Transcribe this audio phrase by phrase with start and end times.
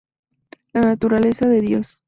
[0.73, 1.99] La naturaleza de Dios.